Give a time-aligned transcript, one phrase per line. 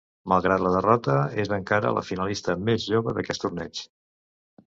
[0.31, 3.83] Malgrat la derrota, és encara la finalista més jove d'aquest torneig.